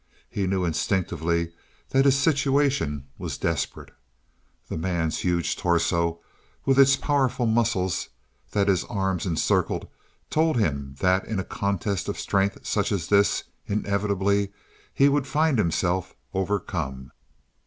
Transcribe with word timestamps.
He 0.31 0.47
knew 0.47 0.65
instinctively 0.65 1.51
that 1.89 2.05
his 2.05 2.17
situation 2.17 3.05
was 3.19 3.37
desperate. 3.37 3.93
The 4.67 4.75
man's 4.75 5.19
huge 5.19 5.55
torso, 5.55 6.21
with 6.65 6.79
its 6.79 6.95
powerful 6.95 7.45
muscles 7.45 8.09
that 8.49 8.67
his 8.67 8.83
arms 8.85 9.27
encircled, 9.27 9.87
told 10.31 10.57
him 10.57 10.95
that 11.01 11.25
in 11.27 11.39
a 11.39 11.43
contest 11.43 12.09
of 12.09 12.17
strength 12.19 12.65
such 12.65 12.91
as 12.91 13.09
this, 13.09 13.43
inevitably 13.67 14.51
he 14.91 15.07
would 15.07 15.27
find 15.27 15.59
himself 15.59 16.15
overcome. 16.33 17.11